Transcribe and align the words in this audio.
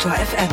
Detektor 0.00 0.12
FM. 0.12 0.48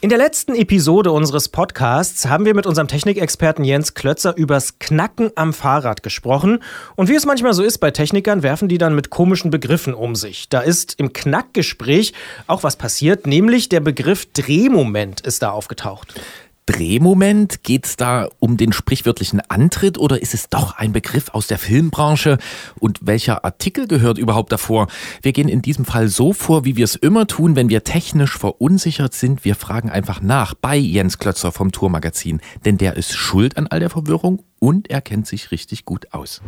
In 0.00 0.08
der 0.08 0.18
letzten 0.18 0.54
Episode 0.54 1.12
unseres 1.12 1.48
Podcasts 1.48 2.26
haben 2.26 2.44
wir 2.44 2.54
mit 2.54 2.66
unserem 2.66 2.88
Technikexperten 2.88 3.64
Jens 3.64 3.94
Klötzer 3.94 4.36
übers 4.36 4.80
Knacken 4.80 5.30
am 5.36 5.52
Fahrrad 5.52 6.02
gesprochen. 6.02 6.62
Und 6.96 7.08
wie 7.08 7.14
es 7.14 7.26
manchmal 7.26 7.54
so 7.54 7.62
ist 7.62 7.78
bei 7.78 7.92
Technikern, 7.92 8.42
werfen 8.42 8.68
die 8.68 8.78
dann 8.78 8.94
mit 8.94 9.10
komischen 9.10 9.50
Begriffen 9.50 9.94
um 9.94 10.16
sich. 10.16 10.48
Da 10.48 10.60
ist 10.60 10.98
im 10.98 11.12
Knackgespräch 11.12 12.12
auch 12.48 12.64
was 12.64 12.76
passiert, 12.76 13.26
nämlich 13.26 13.68
der 13.68 13.80
Begriff 13.80 14.26
Drehmoment 14.32 15.20
ist 15.20 15.42
da 15.42 15.50
aufgetaucht. 15.50 16.20
Drehmoment? 16.68 17.62
Geht 17.62 17.86
es 17.86 17.96
da 17.96 18.28
um 18.40 18.58
den 18.58 18.74
sprichwörtlichen 18.74 19.40
Antritt 19.48 19.96
oder 19.96 20.20
ist 20.20 20.34
es 20.34 20.50
doch 20.50 20.76
ein 20.76 20.92
Begriff 20.92 21.30
aus 21.30 21.46
der 21.46 21.58
Filmbranche? 21.58 22.36
Und 22.78 22.98
welcher 23.00 23.46
Artikel 23.46 23.88
gehört 23.88 24.18
überhaupt 24.18 24.52
davor? 24.52 24.88
Wir 25.22 25.32
gehen 25.32 25.48
in 25.48 25.62
diesem 25.62 25.86
Fall 25.86 26.08
so 26.08 26.34
vor, 26.34 26.66
wie 26.66 26.76
wir 26.76 26.84
es 26.84 26.94
immer 26.94 27.26
tun, 27.26 27.56
wenn 27.56 27.70
wir 27.70 27.84
technisch 27.84 28.36
verunsichert 28.36 29.14
sind. 29.14 29.46
Wir 29.46 29.54
fragen 29.54 29.88
einfach 29.88 30.20
nach 30.20 30.52
bei 30.52 30.76
Jens 30.76 31.18
Klötzer 31.18 31.52
vom 31.52 31.72
Tourmagazin, 31.72 32.40
denn 32.66 32.76
der 32.76 32.98
ist 32.98 33.16
schuld 33.16 33.56
an 33.56 33.66
all 33.68 33.80
der 33.80 33.90
Verwirrung 33.90 34.42
und 34.58 34.90
er 34.90 35.00
kennt 35.00 35.26
sich 35.26 35.50
richtig 35.50 35.86
gut 35.86 36.12
aus. 36.12 36.42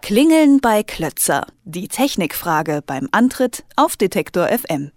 Klingeln 0.00 0.60
bei 0.60 0.84
Klötzer. 0.84 1.44
Die 1.64 1.88
Technikfrage 1.88 2.84
beim 2.86 3.08
Antritt 3.10 3.64
auf 3.74 3.96
Detektor 3.96 4.46
FM. 4.46 4.92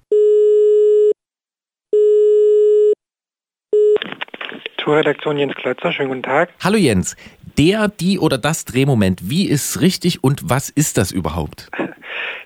Kulturredaktion 4.89 5.37
Jens 5.37 5.53
Klötzer. 5.53 5.91
Schönen 5.91 6.09
guten 6.09 6.23
Tag. 6.23 6.49
Hallo 6.63 6.75
Jens. 6.75 7.15
Der, 7.59 7.89
die 7.89 8.17
oder 8.17 8.39
das 8.39 8.65
Drehmoment, 8.65 9.29
wie 9.29 9.47
ist 9.47 9.81
richtig 9.81 10.23
und 10.23 10.49
was 10.49 10.71
ist 10.71 10.97
das 10.97 11.11
überhaupt? 11.11 11.69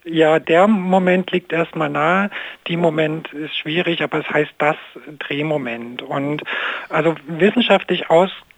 Ja, 0.05 0.37
der 0.37 0.67
Moment 0.67 1.31
liegt 1.31 1.53
erstmal 1.53 1.89
nahe. 1.89 2.29
Die 2.67 2.75
Moment 2.75 3.31
ist 3.31 3.55
schwierig, 3.57 4.03
aber 4.03 4.19
es 4.19 4.29
heißt 4.29 4.51
das 4.57 4.75
Drehmoment. 5.19 6.01
Und 6.01 6.43
also 6.89 7.15
wissenschaftlich 7.25 8.09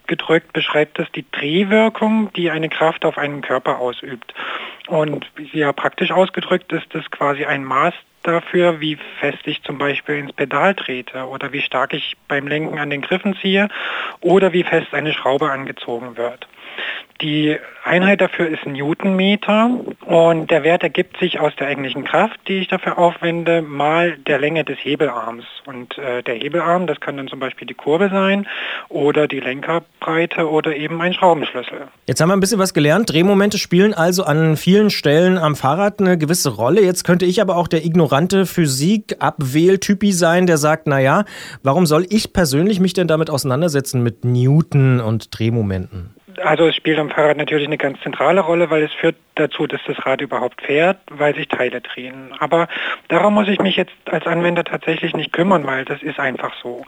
ausgedrückt 0.05 0.53
beschreibt 0.53 0.99
es 0.99 1.11
die 1.13 1.25
Drehwirkung, 1.31 2.31
die 2.33 2.51
eine 2.51 2.69
Kraft 2.69 3.05
auf 3.05 3.17
einen 3.17 3.41
Körper 3.41 3.79
ausübt. 3.79 4.33
Und 4.87 5.25
ja, 5.51 5.73
praktisch 5.73 6.11
ausgedrückt 6.11 6.71
ist 6.71 6.93
es 6.93 7.09
quasi 7.09 7.45
ein 7.45 7.63
Maß 7.63 7.95
dafür, 8.21 8.79
wie 8.79 8.97
fest 9.19 9.41
ich 9.45 9.63
zum 9.63 9.79
Beispiel 9.79 10.17
ins 10.17 10.33
Pedal 10.33 10.75
trete 10.75 11.27
oder 11.27 11.51
wie 11.53 11.61
stark 11.61 11.93
ich 11.93 12.15
beim 12.27 12.47
Lenken 12.47 12.77
an 12.77 12.91
den 12.91 13.01
Griffen 13.01 13.35
ziehe 13.41 13.67
oder 14.21 14.53
wie 14.53 14.63
fest 14.63 14.93
eine 14.93 15.11
Schraube 15.11 15.49
angezogen 15.49 16.17
wird. 16.17 16.47
Die 17.21 17.55
Einheit 17.85 18.19
dafür 18.19 18.49
ist 18.49 18.65
Newtonmeter 18.65 19.69
und 20.05 20.51
der 20.51 20.63
Wert 20.63 20.83
ergibt 20.83 21.17
sich 21.17 21.39
aus 21.39 21.55
der 21.55 21.67
eigentlichen 21.67 22.03
Kraft, 22.03 22.37
die 22.47 22.59
ich 22.59 22.67
dafür 22.67 22.97
aufwende, 22.97 23.61
mal 23.61 24.17
der 24.17 24.37
Länge 24.37 24.65
des 24.65 24.77
Hebelarms. 24.79 25.45
Und 25.65 25.97
äh, 25.97 26.23
der 26.23 26.35
Hebelarm, 26.35 26.87
das 26.87 26.99
kann 26.99 27.15
dann 27.15 27.29
zum 27.29 27.39
Beispiel 27.39 27.67
die 27.67 27.73
Kurbel 27.73 28.09
sein 28.09 28.47
oder 28.89 29.29
die 29.29 29.39
Lenkerbreite 29.39 30.49
oder 30.49 30.75
eben 30.75 31.01
ein 31.01 31.13
Schraubenschlüssel. 31.13 31.87
Jetzt 32.05 32.19
haben 32.19 32.29
wir 32.29 32.33
ein 32.35 32.41
bisschen 32.41 32.59
was 32.59 32.73
gelernt. 32.73 33.11
Drehmomente 33.11 33.59
spielen 33.59 33.93
also 33.93 34.25
an 34.25 34.57
vielen 34.57 34.89
Stellen 34.89 35.37
am 35.37 35.55
Fahrrad 35.55 36.01
eine 36.01 36.17
gewisse 36.17 36.49
Rolle. 36.49 36.81
Jetzt 36.81 37.05
könnte 37.05 37.25
ich 37.25 37.39
aber 37.39 37.55
auch 37.55 37.69
der 37.69 37.85
ignorante 37.85 38.45
Physik-Abwähltypi 38.45 40.11
sein, 40.11 40.47
der 40.47 40.57
sagt, 40.57 40.87
naja, 40.87 41.23
warum 41.63 41.85
soll 41.85 42.05
ich 42.09 42.33
persönlich 42.33 42.81
mich 42.81 42.93
denn 42.93 43.07
damit 43.07 43.29
auseinandersetzen 43.29 44.03
mit 44.03 44.25
Newton 44.25 44.99
und 44.99 45.37
Drehmomenten? 45.37 46.15
Also 46.39 46.67
es 46.67 46.75
spielt 46.75 46.99
am 46.99 47.09
Fahrrad 47.09 47.37
natürlich 47.37 47.67
eine 47.67 47.77
ganz 47.77 47.99
zentrale 48.01 48.41
Rolle, 48.41 48.69
weil 48.69 48.83
es 48.83 48.93
führt 48.93 49.15
dazu, 49.35 49.67
dass 49.67 49.81
das 49.85 50.05
Rad 50.05 50.21
überhaupt 50.21 50.61
fährt, 50.61 50.97
weil 51.09 51.35
sich 51.35 51.47
Teile 51.47 51.81
drehen. 51.81 52.33
Aber 52.39 52.67
darum 53.09 53.33
muss 53.33 53.47
ich 53.47 53.59
mich 53.59 53.75
jetzt 53.75 53.93
als 54.05 54.25
Anwender 54.25 54.63
tatsächlich 54.63 55.13
nicht 55.13 55.33
kümmern, 55.33 55.65
weil 55.65 55.85
das 55.85 56.01
ist 56.01 56.19
einfach 56.19 56.53
so. 56.61 56.85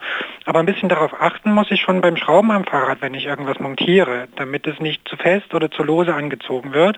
Aber 0.48 0.60
ein 0.62 0.66
bisschen 0.66 0.88
darauf 0.88 1.12
achten 1.20 1.52
muss 1.52 1.70
ich 1.72 1.82
schon 1.82 2.00
beim 2.00 2.16
Schrauben 2.16 2.52
am 2.52 2.64
Fahrrad, 2.64 3.02
wenn 3.02 3.14
ich 3.14 3.26
irgendwas 3.26 3.60
montiere, 3.60 4.30
damit 4.38 4.66
es 4.66 4.80
nicht 4.80 5.06
zu 5.06 5.18
fest 5.18 5.54
oder 5.54 5.70
zu 5.70 5.84
lose 5.84 6.16
angezogen 6.16 6.72
wird. 6.72 6.96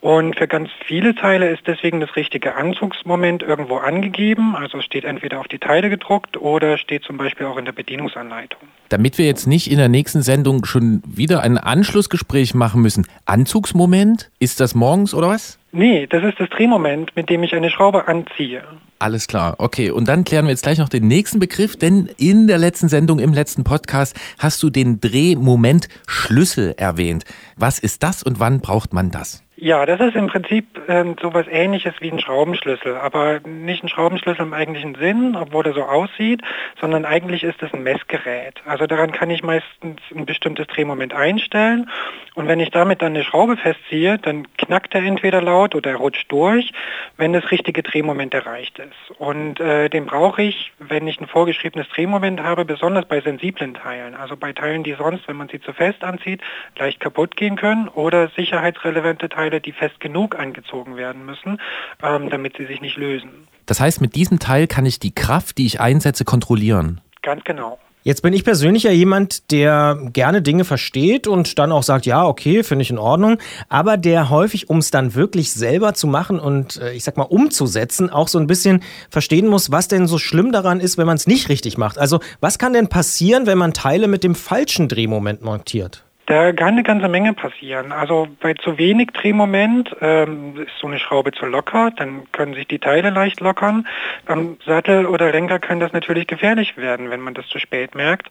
Und 0.00 0.38
für 0.38 0.48
ganz 0.48 0.70
viele 0.86 1.14
Teile 1.14 1.50
ist 1.50 1.66
deswegen 1.66 2.00
das 2.00 2.16
richtige 2.16 2.54
Anzugsmoment 2.54 3.42
irgendwo 3.42 3.76
angegeben. 3.76 4.56
Also 4.56 4.80
steht 4.80 5.04
entweder 5.04 5.40
auf 5.40 5.48
die 5.48 5.58
Teile 5.58 5.90
gedruckt 5.90 6.38
oder 6.38 6.78
steht 6.78 7.02
zum 7.02 7.18
Beispiel 7.18 7.44
auch 7.44 7.58
in 7.58 7.66
der 7.66 7.72
Bedienungsanleitung. 7.72 8.60
Damit 8.88 9.18
wir 9.18 9.26
jetzt 9.26 9.46
nicht 9.46 9.70
in 9.70 9.76
der 9.76 9.90
nächsten 9.90 10.22
Sendung 10.22 10.64
schon 10.64 11.02
wieder 11.06 11.42
ein 11.42 11.58
Anschlussgespräch 11.58 12.54
machen 12.54 12.80
müssen, 12.80 13.06
Anzugsmoment, 13.26 14.30
ist 14.38 14.58
das 14.58 14.74
morgens 14.74 15.12
oder 15.12 15.28
was? 15.28 15.58
Nee, 15.72 16.06
das 16.06 16.24
ist 16.24 16.40
das 16.40 16.48
Drehmoment, 16.50 17.14
mit 17.16 17.28
dem 17.28 17.42
ich 17.42 17.54
eine 17.54 17.70
Schraube 17.70 18.08
anziehe. 18.08 18.62
Alles 18.98 19.26
klar, 19.26 19.56
okay. 19.58 19.90
Und 19.90 20.08
dann 20.08 20.24
klären 20.24 20.46
wir 20.46 20.50
jetzt 20.50 20.62
gleich 20.62 20.78
noch 20.78 20.88
den 20.88 21.06
nächsten 21.06 21.38
Begriff, 21.38 21.76
denn 21.76 22.08
in 22.16 22.46
der 22.46 22.58
letzten 22.58 22.88
Sendung, 22.88 23.18
im 23.18 23.34
letzten 23.34 23.62
Podcast, 23.62 24.16
hast 24.38 24.62
du 24.62 24.70
den 24.70 25.00
Drehmoment 25.00 25.88
Schlüssel 26.06 26.74
erwähnt. 26.78 27.24
Was 27.56 27.78
ist 27.78 28.02
das 28.02 28.22
und 28.22 28.40
wann 28.40 28.60
braucht 28.60 28.94
man 28.94 29.10
das? 29.10 29.45
Ja, 29.58 29.86
das 29.86 30.00
ist 30.00 30.14
im 30.14 30.26
Prinzip 30.26 30.66
ähm, 30.86 31.16
sowas 31.18 31.46
ähnliches 31.50 31.94
wie 32.00 32.12
ein 32.12 32.20
Schraubenschlüssel, 32.20 32.94
aber 32.94 33.40
nicht 33.40 33.82
ein 33.82 33.88
Schraubenschlüssel 33.88 34.44
im 34.44 34.52
eigentlichen 34.52 34.94
Sinn, 34.96 35.34
obwohl 35.34 35.64
er 35.64 35.72
so 35.72 35.82
aussieht, 35.82 36.42
sondern 36.78 37.06
eigentlich 37.06 37.42
ist 37.42 37.62
es 37.62 37.72
ein 37.72 37.82
Messgerät. 37.82 38.60
Also 38.66 38.86
daran 38.86 39.12
kann 39.12 39.30
ich 39.30 39.42
meistens 39.42 39.98
ein 40.14 40.26
bestimmtes 40.26 40.66
Drehmoment 40.66 41.14
einstellen 41.14 41.88
und 42.36 42.48
wenn 42.48 42.60
ich 42.60 42.70
damit 42.70 43.00
dann 43.00 43.14
eine 43.14 43.24
Schraube 43.24 43.56
festziehe, 43.56 44.18
dann 44.18 44.46
knackt 44.58 44.94
er 44.94 45.02
entweder 45.02 45.40
laut 45.40 45.74
oder 45.74 45.92
er 45.92 45.96
rutscht 45.96 46.30
durch, 46.30 46.70
wenn 47.16 47.32
das 47.32 47.50
richtige 47.50 47.82
Drehmoment 47.82 48.34
erreicht 48.34 48.78
ist. 48.78 49.18
Und 49.18 49.58
äh, 49.58 49.88
den 49.88 50.04
brauche 50.04 50.42
ich, 50.42 50.70
wenn 50.78 51.08
ich 51.08 51.18
ein 51.18 51.28
vorgeschriebenes 51.28 51.88
Drehmoment 51.88 52.42
habe, 52.42 52.66
besonders 52.66 53.06
bei 53.06 53.22
sensiblen 53.22 53.72
Teilen, 53.72 54.14
also 54.14 54.36
bei 54.36 54.52
Teilen, 54.52 54.82
die 54.82 54.92
sonst, 54.92 55.26
wenn 55.28 55.36
man 55.36 55.48
sie 55.48 55.62
zu 55.62 55.72
fest 55.72 56.04
anzieht, 56.04 56.42
leicht 56.78 57.00
kaputt 57.00 57.38
gehen 57.38 57.56
können 57.56 57.88
oder 57.88 58.28
sicherheitsrelevante 58.28 59.30
Teile, 59.30 59.45
Teile, 59.46 59.60
die 59.60 59.72
fest 59.72 60.00
genug 60.00 60.38
angezogen 60.38 60.96
werden 60.96 61.24
müssen, 61.24 61.60
ähm, 62.02 62.30
damit 62.30 62.56
sie 62.56 62.66
sich 62.66 62.80
nicht 62.80 62.96
lösen. 62.96 63.48
Das 63.66 63.80
heißt, 63.80 64.00
mit 64.00 64.14
diesem 64.14 64.38
Teil 64.38 64.66
kann 64.66 64.86
ich 64.86 64.98
die 64.98 65.14
Kraft, 65.14 65.58
die 65.58 65.66
ich 65.66 65.80
einsetze, 65.80 66.24
kontrollieren. 66.24 67.00
Ganz 67.22 67.44
genau. 67.44 67.78
Jetzt 68.02 68.22
bin 68.22 68.32
ich 68.32 68.44
persönlich 68.44 68.84
ja 68.84 68.92
jemand, 68.92 69.50
der 69.50 69.98
gerne 70.12 70.40
Dinge 70.40 70.64
versteht 70.64 71.26
und 71.26 71.58
dann 71.58 71.72
auch 71.72 71.82
sagt, 71.82 72.06
ja, 72.06 72.24
okay, 72.24 72.62
finde 72.62 72.82
ich 72.82 72.90
in 72.90 72.98
Ordnung, 72.98 73.38
aber 73.68 73.96
der 73.96 74.30
häufig, 74.30 74.70
um 74.70 74.78
es 74.78 74.92
dann 74.92 75.16
wirklich 75.16 75.52
selber 75.52 75.92
zu 75.92 76.06
machen 76.06 76.38
und 76.38 76.76
äh, 76.76 76.92
ich 76.92 77.02
sag 77.02 77.16
mal 77.16 77.24
umzusetzen, 77.24 78.08
auch 78.08 78.28
so 78.28 78.38
ein 78.38 78.46
bisschen 78.46 78.84
verstehen 79.10 79.48
muss, 79.48 79.72
was 79.72 79.88
denn 79.88 80.06
so 80.06 80.18
schlimm 80.18 80.52
daran 80.52 80.78
ist, 80.78 80.98
wenn 80.98 81.06
man 81.06 81.16
es 81.16 81.26
nicht 81.26 81.48
richtig 81.48 81.78
macht. 81.78 81.98
Also 81.98 82.20
was 82.40 82.58
kann 82.58 82.72
denn 82.72 82.88
passieren, 82.88 83.46
wenn 83.46 83.58
man 83.58 83.72
Teile 83.72 84.06
mit 84.06 84.22
dem 84.22 84.36
falschen 84.36 84.86
Drehmoment 84.86 85.42
montiert? 85.42 86.05
Da 86.26 86.52
kann 86.52 86.74
eine 86.74 86.82
ganze 86.82 87.08
Menge 87.08 87.34
passieren. 87.34 87.92
Also 87.92 88.26
bei 88.40 88.54
zu 88.54 88.78
wenig 88.78 89.12
Drehmoment 89.12 89.94
ähm, 90.00 90.60
ist 90.60 90.76
so 90.80 90.88
eine 90.88 90.98
Schraube 90.98 91.30
zu 91.30 91.46
locker, 91.46 91.92
dann 91.96 92.30
können 92.32 92.54
sich 92.54 92.66
die 92.66 92.80
Teile 92.80 93.10
leicht 93.10 93.40
lockern. 93.40 93.86
Am 94.26 94.56
Sattel 94.66 95.06
oder 95.06 95.30
Lenker 95.30 95.60
kann 95.60 95.78
das 95.78 95.92
natürlich 95.92 96.26
gefährlich 96.26 96.76
werden, 96.76 97.10
wenn 97.10 97.20
man 97.20 97.34
das 97.34 97.46
zu 97.46 97.60
spät 97.60 97.94
merkt. 97.94 98.28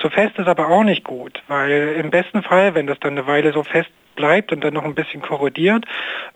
Zu 0.00 0.08
fest 0.08 0.38
ist 0.38 0.48
aber 0.48 0.68
auch 0.68 0.84
nicht 0.84 1.04
gut, 1.04 1.42
weil 1.46 1.96
im 1.98 2.10
besten 2.10 2.42
Fall, 2.42 2.74
wenn 2.74 2.86
das 2.86 2.98
dann 3.00 3.12
eine 3.12 3.26
Weile 3.26 3.52
so 3.52 3.62
fest 3.62 3.90
bleibt 4.14 4.52
und 4.52 4.62
dann 4.62 4.74
noch 4.74 4.84
ein 4.84 4.94
bisschen 4.94 5.22
korrodiert, 5.22 5.84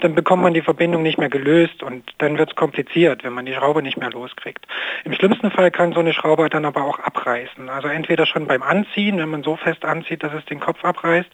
dann 0.00 0.14
bekommt 0.14 0.42
man 0.42 0.54
die 0.54 0.62
Verbindung 0.62 1.02
nicht 1.02 1.18
mehr 1.18 1.28
gelöst 1.28 1.82
und 1.82 2.04
dann 2.18 2.38
wird 2.38 2.50
es 2.50 2.56
kompliziert, 2.56 3.24
wenn 3.24 3.32
man 3.32 3.46
die 3.46 3.54
Schraube 3.54 3.82
nicht 3.82 3.96
mehr 3.96 4.10
loskriegt. 4.10 4.66
Im 5.04 5.12
schlimmsten 5.12 5.50
Fall 5.50 5.70
kann 5.70 5.92
so 5.92 6.00
eine 6.00 6.12
Schraube 6.12 6.48
dann 6.48 6.64
aber 6.64 6.84
auch 6.84 6.98
abreißen. 6.98 7.68
Also 7.68 7.88
entweder 7.88 8.26
schon 8.26 8.46
beim 8.46 8.62
Anziehen, 8.62 9.18
wenn 9.18 9.28
man 9.28 9.42
so 9.42 9.56
fest 9.56 9.84
anzieht, 9.84 10.22
dass 10.22 10.32
es 10.32 10.44
den 10.46 10.60
Kopf 10.60 10.84
abreißt, 10.84 11.28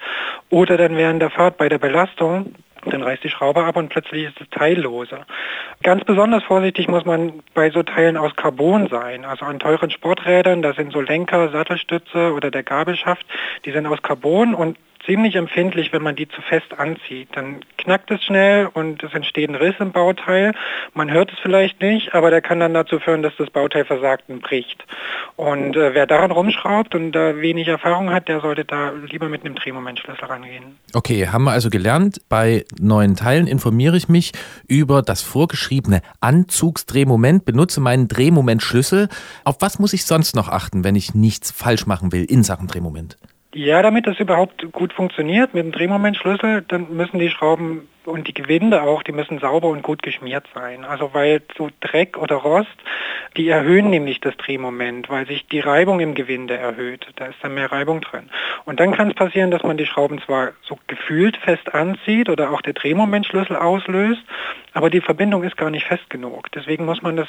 oder 0.50 0.76
dann 0.76 0.96
während 0.96 1.20
der 1.20 1.31
Fahrt 1.31 1.56
bei 1.56 1.69
der 1.69 1.79
Belastung, 1.79 2.55
dann 2.91 3.02
reißt 3.02 3.25
die 3.25 3.31
Schraube 3.31 3.64
ab 3.64 3.76
und 3.76 3.88
plötzlich 3.88 4.25
ist 4.25 4.41
es 4.41 4.49
teillose. 4.50 5.20
Ganz 5.82 6.05
besonders 6.05 6.44
vorsichtig 6.44 6.88
muss 6.88 7.05
man 7.05 7.43
bei 7.55 7.70
so 7.70 7.82
Teilen 7.82 8.17
aus 8.17 8.37
Carbon 8.37 8.88
sein. 8.88 9.25
Also 9.25 9.44
an 9.44 9.58
teuren 9.58 9.91
Sporträdern, 9.91 10.62
da 10.62 10.75
sind 10.75 10.93
so 10.93 11.00
Lenker, 11.00 11.50
Sattelstütze 11.50 12.32
oder 12.32 12.50
der 12.50 12.62
Gabelschaft, 12.62 13.25
die 13.64 13.73
sind 13.73 13.87
aus 13.87 14.02
Carbon 14.02 14.55
und 14.55 14.76
ziemlich 15.06 15.37
empfindlich, 15.37 15.93
wenn 15.93 16.03
man 16.03 16.17
die 16.17 16.29
zu 16.29 16.41
fest 16.43 16.79
anzieht. 16.79 17.29
Dann 17.33 17.61
knackt 17.79 18.11
es 18.11 18.23
schnell 18.25 18.69
und 18.73 19.03
es 19.03 19.12
entsteht 19.12 19.51
ein 19.51 19.55
Riss 19.55 19.75
im 19.79 19.93
Bauteil. 19.93 20.53
Man 20.95 21.11
hört 21.11 21.33
es 21.33 21.39
vielleicht 21.41 21.81
nicht, 21.81 22.15
aber 22.15 22.31
der 22.31 22.41
kann 22.41 22.61
dann 22.61 22.75
dazu 22.75 22.99
führen, 22.99 23.23
dass 23.23 23.35
das 23.37 23.51
Bauteil 23.51 23.85
versagt 23.85 24.25
und 24.29 24.43
bricht. 24.43 24.85
Und 25.37 25.77
äh, 25.77 25.95
wer 25.95 26.06
daran 26.06 26.31
rumschraubt 26.31 26.95
und 26.95 27.12
da 27.12 27.37
wenig 27.37 27.69
Erfahrung 27.69 28.11
hat, 28.11 28.29
der 28.29 28.41
sollte 28.41 28.65
da 28.65 28.93
lieber 29.11 29.29
mit 29.29 29.45
einem 29.45 29.55
Drehmomentschlüssel 29.55 30.25
rangehen. 30.25 30.77
Okay, 30.93 31.29
haben 31.29 31.45
wir 31.45 31.53
also 31.53 31.71
gelernt, 31.71 32.21
bei 32.29 32.65
neuen 32.79 33.17
Teilen 33.17 33.47
informiere 33.47 33.97
ich 33.97 34.09
mich 34.09 34.33
über 34.69 35.03
das 35.03 35.23
vorgeschriebene 35.23 36.03
Anzugsdrehmoment, 36.21 37.45
benutze 37.45 37.81
meinen 37.81 38.09
Drehmomentschlüssel. 38.09 39.09
Auf 39.45 39.56
was 39.61 39.79
muss 39.79 39.93
ich 39.93 40.05
sonst 40.05 40.35
noch 40.37 40.49
achten, 40.49 40.85
wenn 40.85 40.97
ich 40.97 41.15
nichts 41.15 41.51
falsch 41.51 41.87
machen 41.87 42.12
will 42.12 42.25
in 42.25 42.43
Sachen 42.43 42.69
Drehmoment? 42.69 43.17
Ja, 43.56 43.83
damit 43.83 44.09
das 44.09 44.19
überhaupt 44.19 44.73
gut 44.73 44.93
funktioniert 44.93 45.55
mit 45.55 45.62
dem 45.62 45.71
Drehmomentschlüssel, 45.71 46.62
dann 46.62 46.97
müssen 46.97 47.21
die 47.21 47.31
Schrauben 47.31 47.89
und 48.05 48.27
die 48.27 48.35
Gewinde 48.35 48.83
auch, 48.83 49.05
die 49.05 49.12
müssen 49.12 49.39
sauber 49.39 49.69
und 49.69 49.83
gut 49.83 50.03
geschmiert 50.03 50.45
sein. 50.53 50.85
Also 50.85 51.15
weil 51.15 51.41
so 51.56 51.71
Dreck 51.79 52.19
oder 52.19 52.35
Rost, 52.35 52.75
die 53.37 53.49
erhöhen 53.49 53.91
nämlich 53.91 54.21
das 54.21 54.37
Drehmoment, 54.39 55.09
weil 55.09 55.29
sich 55.29 55.47
die 55.47 55.61
Reibung 55.61 56.01
im 56.01 56.17
Gewinde 56.17 56.56
erhöht. 56.56 57.06
Da 57.15 57.27
ist 57.27 57.39
dann 57.43 57.55
mehr 57.55 57.71
Reibung 57.71 58.01
drin. 58.01 58.29
Und 58.65 58.81
dann 58.81 58.91
kann 58.91 59.11
es 59.11 59.15
passieren, 59.15 59.53
dass 59.53 59.62
man 59.62 59.77
die 59.77 59.87
Schrauben 59.87 60.21
zwar 60.23 60.55
so 60.62 60.77
gefühlt 60.89 61.37
fest 61.37 61.73
anzieht 61.73 62.29
oder 62.29 62.51
auch 62.51 62.61
der 62.61 62.73
Drehmomentschlüssel 62.73 63.55
auslöst, 63.55 64.23
aber 64.73 64.91
die 64.91 65.01
Verbindung 65.01 65.45
ist 65.45 65.56
gar 65.56 65.71
nicht 65.71 65.87
fest 65.87 66.11
genug. 66.11 66.51
Deswegen 66.51 66.87
muss 66.87 67.03
man 67.03 67.15
das 67.15 67.29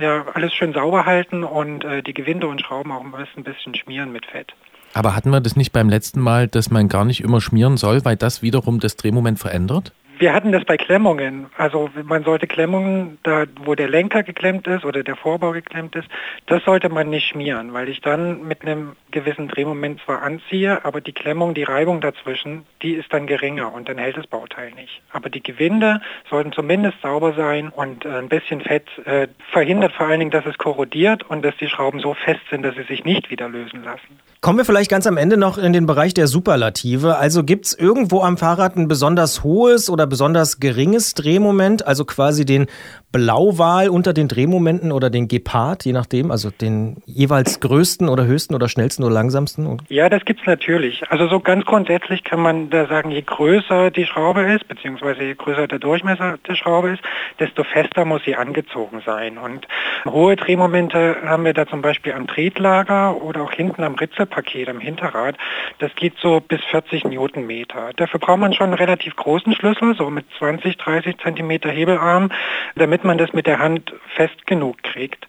ja 0.00 0.24
alles 0.34 0.54
schön 0.54 0.72
sauber 0.72 1.04
halten 1.04 1.42
und 1.42 1.84
äh, 1.84 2.00
die 2.00 2.14
Gewinde 2.14 2.46
und 2.46 2.60
Schrauben 2.60 2.92
auch 2.92 3.02
ein 3.02 3.42
bisschen 3.42 3.74
schmieren 3.74 4.12
mit 4.12 4.26
Fett. 4.26 4.54
Aber 4.94 5.16
hatten 5.16 5.30
wir 5.30 5.40
das 5.40 5.56
nicht 5.56 5.72
beim 5.72 5.88
letzten 5.88 6.20
Mal, 6.20 6.46
dass 6.46 6.70
man 6.70 6.88
gar 6.88 7.04
nicht 7.04 7.20
immer 7.20 7.40
schmieren 7.40 7.76
soll, 7.76 8.04
weil 8.04 8.16
das 8.16 8.42
wiederum 8.42 8.78
das 8.78 8.96
Drehmoment 8.96 9.40
verändert? 9.40 9.92
Wir 10.18 10.32
hatten 10.32 10.52
das 10.52 10.64
bei 10.64 10.76
Klemmungen. 10.76 11.46
Also 11.56 11.90
man 12.04 12.24
sollte 12.24 12.46
Klemmungen, 12.46 13.18
da 13.22 13.44
wo 13.64 13.74
der 13.74 13.88
Lenker 13.88 14.22
geklemmt 14.22 14.66
ist 14.66 14.84
oder 14.84 15.02
der 15.02 15.16
Vorbau 15.16 15.52
geklemmt 15.52 15.96
ist, 15.96 16.08
das 16.46 16.62
sollte 16.64 16.88
man 16.88 17.10
nicht 17.10 17.28
schmieren, 17.28 17.72
weil 17.72 17.88
ich 17.88 18.00
dann 18.00 18.46
mit 18.46 18.62
einem 18.62 18.92
gewissen 19.10 19.48
Drehmoment 19.48 20.00
zwar 20.04 20.22
anziehe, 20.22 20.84
aber 20.84 21.00
die 21.00 21.12
Klemmung, 21.12 21.54
die 21.54 21.62
Reibung 21.62 22.00
dazwischen, 22.00 22.64
die 22.82 22.92
ist 22.94 23.12
dann 23.12 23.26
geringer 23.26 23.72
und 23.72 23.88
dann 23.88 23.98
hält 23.98 24.16
das 24.16 24.26
Bauteil 24.26 24.72
nicht. 24.72 25.02
Aber 25.10 25.30
die 25.30 25.42
Gewinde 25.42 26.00
sollten 26.30 26.52
zumindest 26.52 27.00
sauber 27.02 27.32
sein 27.34 27.68
und 27.68 28.04
äh, 28.04 28.08
ein 28.10 28.28
bisschen 28.28 28.60
Fett 28.60 28.86
äh, 29.04 29.28
verhindert 29.52 29.92
vor 29.92 30.06
allen 30.06 30.20
Dingen, 30.20 30.30
dass 30.30 30.46
es 30.46 30.58
korrodiert 30.58 31.28
und 31.28 31.44
dass 31.44 31.56
die 31.56 31.68
Schrauben 31.68 32.00
so 32.00 32.14
fest 32.14 32.40
sind, 32.50 32.62
dass 32.62 32.74
sie 32.74 32.82
sich 32.82 33.04
nicht 33.04 33.30
wieder 33.30 33.48
lösen 33.48 33.84
lassen. 33.84 34.20
Kommen 34.40 34.58
wir 34.58 34.64
vielleicht 34.66 34.90
ganz 34.90 35.06
am 35.06 35.16
Ende 35.16 35.38
noch 35.38 35.56
in 35.56 35.72
den 35.72 35.86
Bereich 35.86 36.12
der 36.12 36.26
Superlative. 36.26 37.16
Also 37.16 37.44
gibt 37.44 37.64
es 37.64 37.78
irgendwo 37.78 38.20
am 38.20 38.36
Fahrrad 38.36 38.76
ein 38.76 38.88
besonders 38.88 39.42
hohes 39.42 39.88
oder 39.88 40.03
besonders 40.06 40.60
geringes 40.60 41.14
Drehmoment, 41.14 41.86
also 41.86 42.04
quasi 42.04 42.44
den 42.44 42.66
Blauwal 43.14 43.90
unter 43.90 44.12
den 44.12 44.26
Drehmomenten 44.26 44.90
oder 44.90 45.08
den 45.08 45.28
Gepard, 45.28 45.84
je 45.84 45.92
nachdem, 45.92 46.32
also 46.32 46.50
den 46.50 46.96
jeweils 47.06 47.60
größten 47.60 48.08
oder 48.08 48.26
höchsten 48.26 48.56
oder 48.56 48.68
schnellsten 48.68 49.04
oder 49.04 49.14
langsamsten? 49.14 49.78
Ja, 49.88 50.08
das 50.08 50.24
gibt 50.24 50.40
es 50.40 50.46
natürlich. 50.46 51.08
Also 51.10 51.28
so 51.28 51.38
ganz 51.38 51.64
grundsätzlich 51.64 52.24
kann 52.24 52.40
man 52.40 52.70
da 52.70 52.86
sagen, 52.86 53.12
je 53.12 53.22
größer 53.22 53.92
die 53.92 54.04
Schraube 54.04 54.42
ist, 54.52 54.66
beziehungsweise 54.66 55.22
je 55.22 55.34
größer 55.34 55.68
der 55.68 55.78
Durchmesser 55.78 56.38
der 56.48 56.56
Schraube 56.56 56.90
ist, 56.90 57.02
desto 57.38 57.62
fester 57.62 58.04
muss 58.04 58.22
sie 58.24 58.34
angezogen 58.34 59.00
sein. 59.06 59.38
Und 59.38 59.68
hohe 60.06 60.34
Drehmomente 60.34 61.16
haben 61.24 61.44
wir 61.44 61.54
da 61.54 61.68
zum 61.68 61.82
Beispiel 61.82 62.14
am 62.14 62.26
Tretlager 62.26 63.22
oder 63.22 63.42
auch 63.42 63.52
hinten 63.52 63.84
am 63.84 63.94
Ritzelpaket, 63.94 64.68
am 64.68 64.80
Hinterrad. 64.80 65.36
Das 65.78 65.94
geht 65.94 66.14
so 66.20 66.40
bis 66.40 66.60
40 66.70 67.04
Newtonmeter. 67.04 67.90
Dafür 67.94 68.18
braucht 68.18 68.40
man 68.40 68.52
schon 68.52 68.66
einen 68.66 68.74
relativ 68.74 69.14
großen 69.14 69.54
Schlüssel, 69.54 69.93
so 69.94 70.10
mit 70.10 70.26
20, 70.38 70.76
30 70.76 71.18
Zentimeter 71.18 71.70
Hebelarm, 71.70 72.30
damit 72.76 73.04
man 73.04 73.18
das 73.18 73.32
mit 73.32 73.46
der 73.46 73.58
Hand 73.58 73.92
fest 74.14 74.46
genug 74.46 74.82
kriegt. 74.82 75.26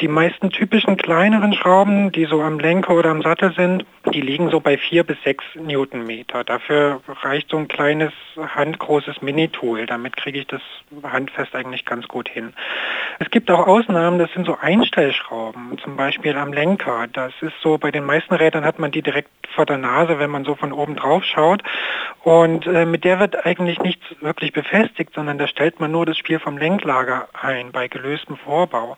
Die 0.00 0.08
meisten 0.08 0.50
typischen 0.50 0.96
kleineren 0.96 1.54
Schrauben, 1.54 2.12
die 2.12 2.26
so 2.26 2.42
am 2.42 2.58
Lenker 2.58 2.94
oder 2.94 3.10
am 3.10 3.22
Sattel 3.22 3.52
sind, 3.54 3.86
die 4.12 4.20
liegen 4.20 4.50
so 4.50 4.60
bei 4.60 4.76
vier 4.78 5.04
bis 5.04 5.16
sechs 5.22 5.44
Newtonmeter. 5.54 6.44
Dafür 6.44 7.00
reicht 7.22 7.50
so 7.50 7.56
ein 7.56 7.68
kleines 7.68 8.12
handgroßes 8.36 9.22
Mini-Tool. 9.22 9.86
Damit 9.86 10.16
kriege 10.16 10.38
ich 10.38 10.46
das 10.46 10.60
handfest 11.02 11.54
eigentlich 11.54 11.84
ganz 11.84 12.06
gut 12.08 12.28
hin. 12.28 12.52
Es 13.18 13.30
gibt 13.30 13.50
auch 13.50 13.66
Ausnahmen, 13.66 14.18
das 14.18 14.30
sind 14.32 14.46
so 14.46 14.58
Einstellschrauben, 14.60 15.78
zum 15.78 15.96
Beispiel 15.96 16.36
am 16.36 16.52
Lenker. 16.52 17.06
Das 17.12 17.32
ist 17.40 17.54
so, 17.62 17.78
bei 17.78 17.90
den 17.90 18.04
meisten 18.04 18.34
Rädern 18.34 18.64
hat 18.64 18.78
man 18.78 18.90
die 18.90 19.02
direkt 19.02 19.30
vor 19.54 19.66
der 19.66 19.78
Nase, 19.78 20.18
wenn 20.18 20.30
man 20.30 20.44
so 20.44 20.54
von 20.54 20.72
oben 20.72 20.96
drauf 20.96 21.24
schaut. 21.24 21.62
Und 22.22 22.66
äh, 22.66 22.84
mit 22.84 23.04
der 23.04 23.20
wird 23.20 23.46
eigentlich 23.46 23.80
nichts 23.80 24.04
wirklich 24.20 24.52
befestigt, 24.52 25.14
sondern 25.14 25.38
da 25.38 25.46
stellt 25.46 25.80
man 25.80 25.90
nur 25.90 26.06
das 26.06 26.18
Spiel 26.18 26.38
vom 26.38 26.58
Lenklager 26.58 27.28
ein 27.32 27.72
bei 27.72 27.88
gelöstem 27.88 28.36
Vorbau. 28.36 28.96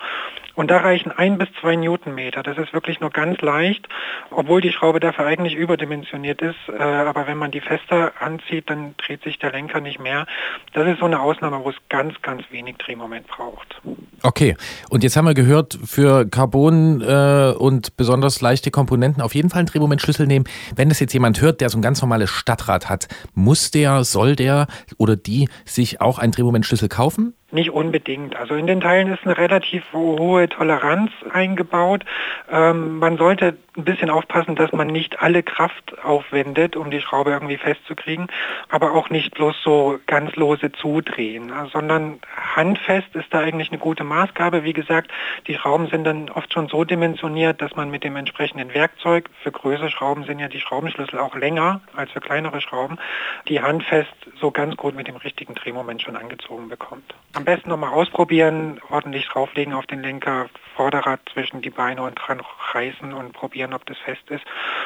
Und 0.59 0.73
da 0.73 0.79
reichen 0.79 1.13
ein 1.13 1.39
bis 1.39 1.47
zwei 1.61 1.77
Newtonmeter. 1.77 2.43
Das 2.43 2.59
ist 2.59 2.73
wirklich 2.73 2.99
nur 2.99 3.11
ganz 3.11 3.41
leicht, 3.43 3.89
obwohl 4.33 4.61
die 4.61 4.73
Schraube 4.73 4.99
dafür 4.99 5.25
eigentlich 5.25 5.55
überdimensioniert 5.55 6.43
ist. 6.43 6.57
Äh, 6.69 6.83
aber 6.83 7.29
wenn 7.29 7.39
man 7.39 7.53
die 7.53 7.61
fester 7.61 8.11
anzieht, 8.19 8.69
dann 8.69 8.97
dreht 8.97 9.23
sich 9.23 9.39
der 9.39 9.53
Lenker 9.53 9.81
nicht 9.81 10.01
mehr. 10.01 10.27
Das 10.73 10.89
ist 10.89 10.99
so 10.99 11.05
eine 11.05 11.21
Ausnahme, 11.21 11.61
wo 11.63 11.71
es 11.71 11.77
ganz, 11.89 12.21
ganz 12.23 12.43
wenig 12.51 12.77
Drehmoment 12.79 13.29
braucht. 13.29 13.81
Okay, 14.25 14.57
und 14.91 15.05
jetzt 15.05 15.17
haben 15.17 15.27
wir 15.27 15.35
gehört, 15.35 15.79
für 15.85 16.29
Carbon 16.29 17.03
äh, 17.03 17.55
und 17.57 17.97
besonders 17.97 18.41
leichte 18.41 18.73
Komponenten 18.73 19.23
auf 19.23 19.37
jeden 19.37 19.51
Fall 19.51 19.61
einen 19.61 19.69
Drehmomentschlüssel 19.69 20.27
nehmen. 20.27 20.47
Wenn 20.75 20.91
es 20.91 20.99
jetzt 20.99 21.13
jemand 21.13 21.41
hört, 21.41 21.61
der 21.61 21.69
so 21.69 21.79
ein 21.79 21.83
ganz 21.83 22.03
normales 22.03 22.31
Stadtrad 22.31 22.89
hat, 22.91 23.07
muss 23.33 23.71
der, 23.71 24.03
soll 24.03 24.35
der 24.35 24.67
oder 24.99 25.17
die 25.17 25.49
sich 25.65 26.01
auch 26.01 26.19
einen 26.19 26.33
Drehmomentschlüssel 26.33 26.89
kaufen? 26.89 27.35
Nicht 27.51 27.71
unbedingt. 27.71 28.37
Also 28.37 28.55
in 28.57 28.67
den 28.67 28.83
Teilen 28.83 29.11
ist 29.11 29.25
eine 29.25 29.39
relativ 29.39 29.83
hohe 29.95 30.51
Toleranz 30.51 31.11
eingebaut. 31.33 32.05
Ähm, 32.51 32.99
man 32.99 33.17
sollte 33.17 33.57
ein 33.75 33.85
bisschen 33.85 34.11
aufpassen, 34.11 34.55
dass 34.55 34.73
man 34.73 34.89
nicht 34.89 35.23
alle 35.23 35.43
Kraft 35.43 35.97
aufwendet, 36.05 36.77
um 36.77 36.91
die 36.91 37.01
Schraube 37.01 37.31
irgendwie 37.31 37.57
festzukriegen, 37.57 38.27
aber 38.69 38.93
auch 38.93 39.09
nicht 39.09 39.33
bloß 39.35 39.57
so 39.65 39.99
ganz 40.07 40.37
lose 40.37 40.73
zudrehen, 40.73 41.51
sondern 41.73 42.19
handfest 42.57 43.15
ist 43.15 43.33
da 43.33 43.41
eigentlich 43.41 43.71
eine 43.71 43.79
gute 43.79 44.05
Maßgabe. 44.05 44.65
Wie 44.65 44.73
gesagt, 44.73 45.11
die 45.47 45.55
Schrauben 45.55 45.89
sind 45.89 46.05
dann 46.05 46.31
oft 46.31 46.53
schon 46.53 46.69
so 46.69 46.85
dimensioniert, 46.85 47.61
dass 47.63 47.75
man 47.77 47.91
mit 47.91 48.05
dem 48.05 48.17
entsprechenden 48.17 48.75
Werkzeug, 48.75 49.31
für 49.43 49.53
größere 49.53 49.91
Schrauben 49.91 50.25
sind 50.25 50.39
ja 50.39 50.49
die 50.49 50.61
Schraubenschlüssel 50.61 51.19
auch 51.19 51.35
länger 51.37 51.81
als 51.95 52.11
für 52.13 52.21
kleinere 52.21 52.61
Schrauben, 52.61 52.99
die 53.49 53.61
handfest 53.61 54.13
so 54.41 54.51
ganz 54.51 54.77
gut 54.77 54.95
mit 54.95 55.09
dem 55.09 55.17
richtigen 55.17 55.55
Drehmoment 55.55 56.03
schon 56.03 56.17
angezogen 56.17 56.69
bekommt. 56.69 57.15
Am 57.35 57.45
besten 57.45 57.69
nochmal 57.69 57.93
ausprobieren, 57.93 58.81
ordentlich 58.91 59.27
drauflegen 59.29 59.75
auf 59.75 59.87
den 59.87 60.03
Lenker, 60.03 60.49
Vorderrad 60.77 61.21
zwischen 61.33 61.61
die 61.61 61.71
Beine 61.71 62.03
und 62.03 62.15
dran 62.15 62.41
reißen 62.73 63.13
und 63.13 63.33
probieren, 63.33 63.75
ob 63.75 63.85
das 63.87 63.99
fest 63.99 64.31
ist. 64.31 64.45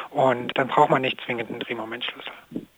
Und 0.09 0.51
dann 0.57 0.67
braucht 0.67 0.89
man 0.89 1.01
nicht 1.01 1.21
zwingend 1.21 1.49
einen 1.51 1.59
Drehmomentschlüssel. 1.59 2.31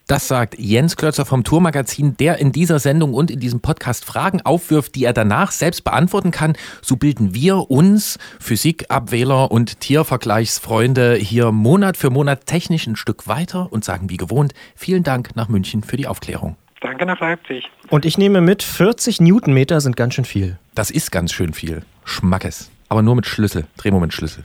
Das 0.08 0.28
sagt 0.28 0.56
Jens 0.56 0.96
Klötzer 0.96 1.26
vom 1.26 1.42
Tourmagazin, 1.42 2.16
der 2.16 2.38
in 2.38 2.52
dieser 2.52 2.78
Sendung 2.78 3.12
und 3.12 3.28
in 3.28 3.40
diesem 3.40 3.58
Podcast 3.60 4.04
Fragen 4.04 4.40
aufwirft, 4.40 4.94
die 4.94 5.04
er 5.04 5.12
danach 5.12 5.50
selbst 5.50 5.82
beantworten 5.82 6.30
kann. 6.30 6.56
So 6.80 6.94
bilden 6.94 7.34
wir 7.34 7.72
uns, 7.72 8.16
Physikabwähler 8.38 9.50
und 9.50 9.80
Tiervergleichsfreunde, 9.80 11.16
hier 11.16 11.50
Monat 11.50 11.96
für 11.96 12.10
Monat 12.10 12.46
technisch 12.46 12.86
ein 12.86 12.94
Stück 12.94 13.26
weiter 13.26 13.72
und 13.72 13.84
sagen 13.84 14.08
wie 14.08 14.16
gewohnt, 14.16 14.54
vielen 14.76 15.02
Dank 15.02 15.34
nach 15.34 15.48
München 15.48 15.82
für 15.82 15.96
die 15.96 16.06
Aufklärung. 16.06 16.56
Danke 16.80 17.04
nach 17.04 17.18
Leipzig. 17.18 17.64
Und 17.88 18.04
ich 18.04 18.16
nehme 18.16 18.40
mit, 18.40 18.62
40 18.62 19.20
Newtonmeter 19.20 19.80
sind 19.80 19.96
ganz 19.96 20.14
schön 20.14 20.24
viel. 20.24 20.56
Das 20.76 20.92
ist 20.92 21.10
ganz 21.10 21.32
schön 21.32 21.52
viel. 21.52 21.82
Schmackes. 22.04 22.70
Aber 22.88 23.02
nur 23.02 23.16
mit 23.16 23.26
Schlüssel. 23.26 23.66
Drehmomentschlüssel. 23.76 24.44